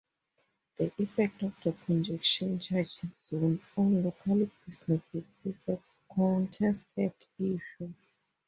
The 0.77 0.91
effect 0.97 1.43
of 1.43 1.53
the 1.63 1.73
congestion 1.85 2.57
charge 2.57 2.89
zone 3.07 3.61
on 3.77 4.03
local 4.03 4.49
businesses 4.65 5.25
is 5.45 5.55
a 5.67 5.77
contested 6.11 7.13
issue. 7.37 7.93